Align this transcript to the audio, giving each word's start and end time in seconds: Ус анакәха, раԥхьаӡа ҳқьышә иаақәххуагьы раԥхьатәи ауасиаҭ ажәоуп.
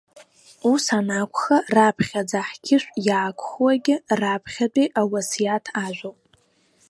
Ус 0.71 0.85
анакәха, 0.97 1.57
раԥхьаӡа 1.75 2.39
ҳқьышә 2.47 2.87
иаақәххуагьы 3.07 3.95
раԥхьатәи 4.19 4.91
ауасиаҭ 4.99 5.65
ажәоуп. 5.83 6.19